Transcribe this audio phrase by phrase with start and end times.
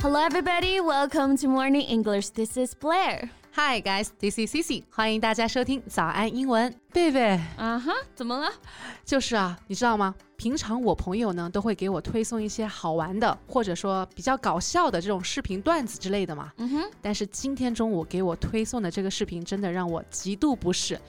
[0.00, 0.80] Hello, everybody.
[0.80, 2.30] Welcome to Morning English.
[2.30, 3.30] This is Blair.
[3.52, 6.74] Hi guys, this is Cici，欢迎大家收听早安英文。
[6.92, 8.50] 贝贝，啊哈，怎么了？
[9.04, 10.14] 就是啊，你知道吗？
[10.36, 16.52] 平常我朋友呢都会给我推送一些好玩的，或者说比较搞笑的这种视频段子之类的嘛。
[16.58, 16.90] 嗯哼。
[17.00, 21.00] 但是今天中午给我推送的这个视频真的让我极度不适，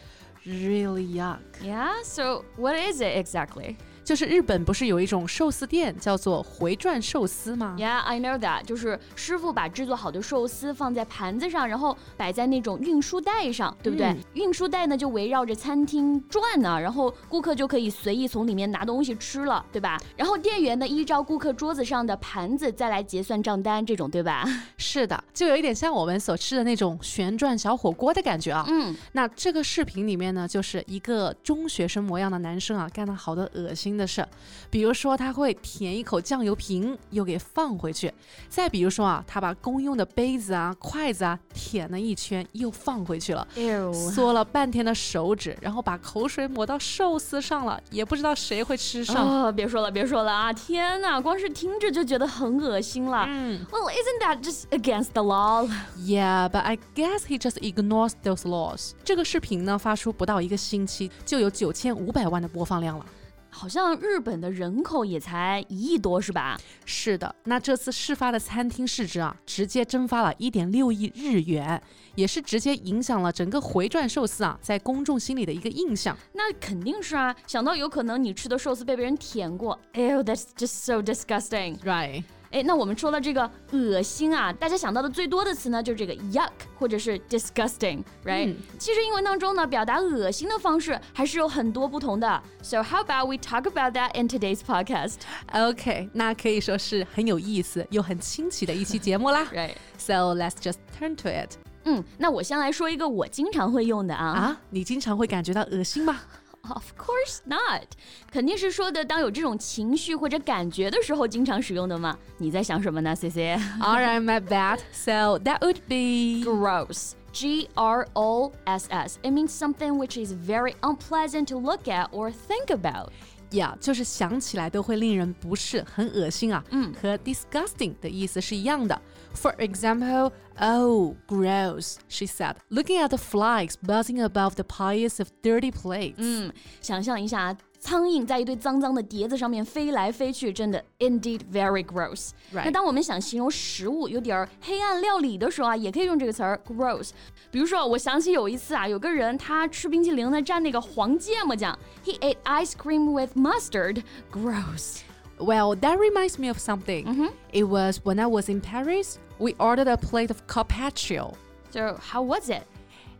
[0.45, 3.75] really yuck。Yeah, so what is it exactly?
[4.04, 8.64] 就是日本不是有一种寿司店叫做回转寿司吗？Yeah, I know that。
[8.64, 14.16] 就是师傅把制作好的寿司放在盘子上，然后摆在那种运输带上，对不对？
[14.34, 19.96] 运输带呢就围绕着餐厅转呢，然后顾客就可以随意从里面拿东西吃了，对吧？
[20.16, 24.44] 然后店员呢依照顾客桌子上的盘子再来结算账单，这种对吧？
[24.76, 28.64] 是的，就有一点像我们所吃的那种旋转小火锅的感觉啊。
[28.68, 33.91] 嗯，那这个视频里面呢，就是一个中学生模样的男生啊，干了好多恶心。
[33.96, 34.26] 的事，
[34.70, 38.08] 比如说他会舔一口酱油瓶，又给放回去；
[38.48, 43.46] 再比如说啊，他把公用的杯子啊、筷子啊舔了一圈，又放回去了，
[43.92, 49.16] 缩了半天的手指，然后把口水抹到寿司上了，也不知道谁会吃上。
[49.16, 50.52] 啊，别说了，别说了啊！
[50.52, 53.24] 天哪，光是听着就觉得很恶心了。
[53.28, 55.68] 嗯，Well, isn't that just against the law?
[55.98, 58.92] Yeah, but I guess he just ignores those laws.
[59.04, 63.06] 这个视频呢，发出不到一个星期，就有九千五百万的播放量了。
[63.54, 66.58] 好像日本的人口也才一亿多，是吧？
[66.84, 71.80] 是的，那这次事发的餐厅市值啊，直接蒸发了一点六亿日元，
[72.14, 76.16] 也是直接影响了整个回转寿司啊在公众心里的一个印象。
[76.32, 82.24] 那肯定是啊，想到有可能你吃的寿司被别人舔过，哎呦，That's just so disgusting，right？
[82.52, 92.42] 哎，那我们说了这个恶心啊，大家想到的最多的词呢，就是这个 yuck 或者是 disgusting，right？、嗯、其实英文当中呢，表达恶心的方式还是有很多不同的。
[92.62, 95.14] So how about we talk about that in today's podcast?
[95.52, 99.46] OK，那可以说是很有意思又很新奇的一期节目啦。
[99.54, 99.72] right.
[99.96, 101.52] So let's just turn to it.
[101.84, 104.26] 嗯，那我先来说一个我经常会用的啊。
[104.26, 106.20] 啊，你经常会感觉到恶心吗
[106.69, 107.87] ？Of course not，
[108.29, 112.17] 肯定是说的当有这种情绪或者感觉的时候经常使用的嘛。
[112.37, 113.55] 你在想什么呢，C C?
[113.79, 114.79] All right, my bad.
[114.91, 117.13] So that would be gross.
[117.31, 119.19] G R O S S.
[119.21, 123.11] It means something which is very unpleasant to look at or think about.
[123.52, 126.62] 呀，就是想起来都会令人不适，很恶心啊。
[126.70, 129.00] 嗯，和 disgusting 的意思是一样的。
[129.34, 135.72] For example, oh, gross, she said, looking at the flies buzzing above the piles of dirty
[135.72, 136.16] plates.
[136.18, 142.31] 嗯，想象一下苍蝇在一堆脏脏的碟子上面飞来飞去，真的 indeed very gross。
[142.51, 147.11] 那当我们想形容食物有点黑暗料理的时候啊，也可以用这个词儿 gross。
[147.51, 154.01] 比如说，我想起有一次啊，有个人他吃冰淇淋呢蘸那个黄芥末酱，he ate ice cream with mustard.
[154.31, 155.01] Gross.
[155.39, 157.05] Well, that reminds me of something.
[157.05, 157.31] Mm -hmm.
[157.51, 159.19] It was when I was in Paris.
[159.37, 161.35] We ordered a plate of carpaccio.
[161.69, 162.63] So, how was it?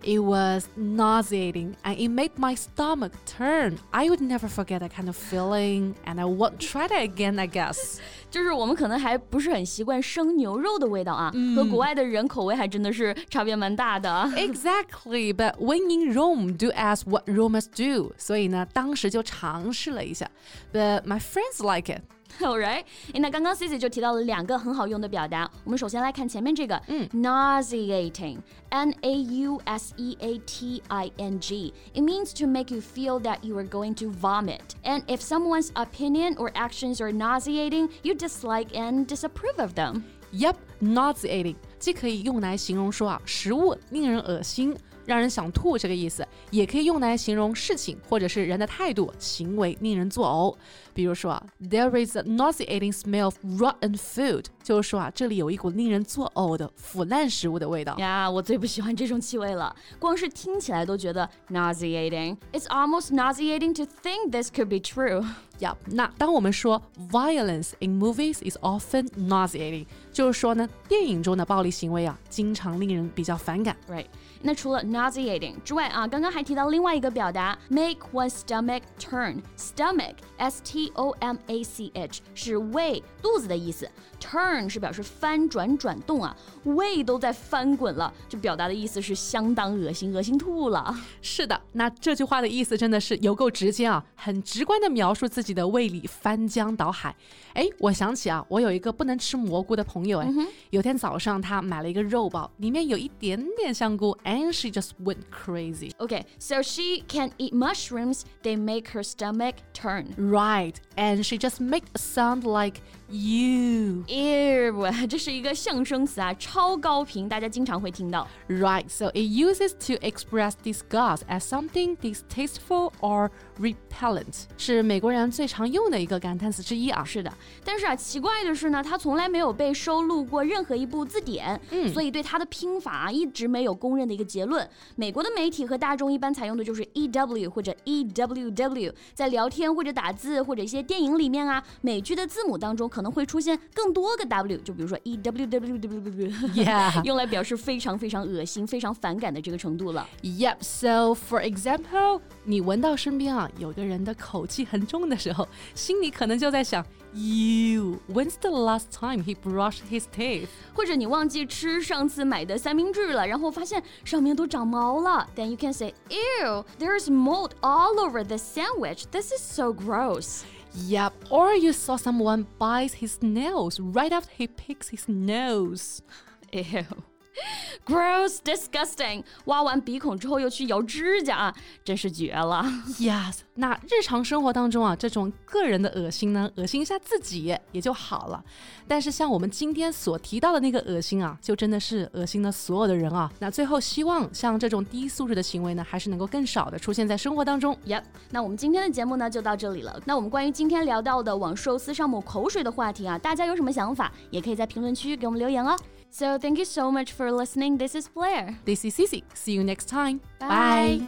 [0.04, 3.80] It was nauseating and it made my stomach turn.
[3.92, 7.48] I would never forget that kind of feeling and I won't try that again, I
[7.48, 7.98] guess.
[8.30, 14.10] 就是我们可能还不是很习惯生牛肉的味道啊，嗯、和国外的人口味还真的是差别蛮大的。
[14.36, 18.14] Exactly, but when in Rome, do as what Romans do.
[18.18, 20.30] 所以呢，当时就尝试了一下，
[20.72, 22.04] but my friends like it.
[22.40, 22.84] Alright，
[23.16, 25.50] 那刚刚 Cici 就提到了两个很好用的表达。
[25.64, 33.40] 我们首先来看前面这个，嗯，nauseating，n a u s e a t i n g，it means to make you feel that
[33.42, 34.76] you are going to vomit.
[34.84, 40.04] And if someone's opinion or actions are nauseating, you dislike and disapprove of them.
[40.32, 44.78] Yep, nauseating 既可以用来形容说啊食物令人恶心。
[45.07, 50.57] 让人想吐这个意思，也可以用来形容事情或者是人的态度、行为令人作呕。
[50.95, 57.97] 比如说啊，There is a nauseating smell of rotten food，就是说啊，这里有一股令人作呕的腐烂食物的味道。
[57.99, 62.37] 呀，我最不喜欢这种气味了，光是听起来都觉得 nauseating。
[62.53, 65.25] It's almost nauseating to think this could be true.
[65.59, 66.81] 呀，那当我们说
[67.11, 73.77] violence in movies is often nauseating，就是说呢，电影中的暴力行为啊，经常令人比较反感。
[73.89, 74.07] Right。
[74.45, 79.41] 那除了 nauseating 之外啊，刚刚还提到另外一个表达，make one's stomach turn。
[79.57, 83.89] stomach s t o m a c h 是胃肚子的意思
[84.21, 90.93] ，turn 是表示翻转转动啊，胃都在翻滚了，就表达的意思是相当恶心，恶心吐了。
[91.21, 97.16] 是的，那这句话的意思真的是有够直接啊，很直观的描述自己的胃里翻江倒海。
[97.54, 100.28] 哎，我想起啊，我有一个不能吃蘑菇的朋友，哎，
[100.72, 104.18] 有天早上他买了一个肉包，里面有一点点香菇。
[104.24, 105.92] and she just just went crazy.
[106.00, 110.14] Okay, so she can eat mushrooms, they make her stomach turn.
[110.18, 114.04] Right, and she just made a sound like you.
[114.08, 118.28] Ew，这是一个象声词啊，超高频，大家经常会听到。
[118.48, 123.30] Right, so it uses to express disgust as something distasteful or
[123.60, 127.03] repellent，是美国人 最常用的一个感叹词之一啊。
[127.03, 127.33] 是的，
[127.65, 134.69] 但是啊，奇怪的是呢，它从来没有被收录过任何一部字典，嗯，所以对它的拼法一直没有公认的一个结论。
[134.97, 150.07] 美国的媒体和大众一般采用的就是 e w 或者 e w w，在聊天或者打字或者一些电影里面啊，美剧的字母当中可能会出现更多个 w，就比如说 e w w w w，yeah， 用来表示非常非常恶心、非常反感的这个程度了。
[150.23, 150.57] Yep.
[150.61, 156.86] So for example，你闻到身边啊有个人的口气很重的时候，心里可能就在想。
[157.14, 160.50] You, when's the last time he brushed his teeth？
[160.76, 165.28] 或者你忘记吃上次买的三明治了，然后发现上面都长毛了。
[165.36, 169.06] Then you can say, Ew, there's mold all over the sandwich.
[169.10, 170.44] This is so gross.
[170.88, 176.02] Yep, or you saw someone bite his nails right after he picks his nose.
[176.52, 176.86] Ew.
[177.87, 179.25] Gross, disgusting！
[179.47, 181.53] 挖完鼻孔之后又去咬指甲，
[181.85, 182.65] 真是绝了。
[182.99, 188.45] Yes，那日常生活当中啊，这种个人的恶心呢，恶心一下自己也就好了。
[188.87, 193.31] 但是像我们今天所提到的那个恶心啊，就真的是恶心了所有的人啊。
[193.39, 197.77] 那最后希望像这种低素质的行为呢，还是能够更少的出现在生活当中。
[197.87, 200.01] Yep，那我们今天的节目呢就到这里了。
[200.05, 205.77] 那我们关于今天聊到的往寿司上抹口水的话题啊，大家有什么想法，也可以在评论区给我们留言哦。
[206.12, 207.78] So thank you so much for listening.
[207.78, 208.58] This is Blair.
[208.66, 209.24] This is Cici.
[209.34, 210.22] See you next time.
[210.40, 211.02] Bye.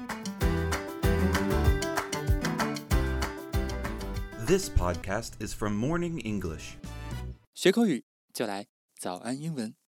[4.45, 6.77] This podcast is from Morning English.
[7.53, 8.03] 学口语
[8.33, 8.67] 就来
[8.97, 9.79] 早安英文。